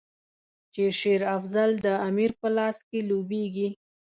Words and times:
چې 0.73 0.83
شېر 0.99 1.21
افضل 1.37 1.69
د 1.85 1.87
امیر 2.07 2.31
په 2.39 2.47
لاس 2.57 2.77
کې 2.89 2.99
لوبیږي. 3.09 3.67